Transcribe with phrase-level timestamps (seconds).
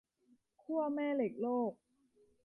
[0.61, 1.71] ขั้วแม่เหล็กโลก